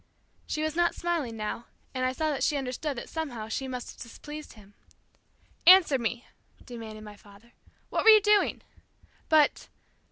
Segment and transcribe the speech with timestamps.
[0.47, 3.91] She was not smiling now, and I saw that she understood that somehow she must
[3.91, 4.73] have displeased him.
[5.67, 6.25] "Answer me,"
[6.65, 7.51] demanded my father.
[7.91, 8.63] "What were you doing?"
[9.29, 9.67] "But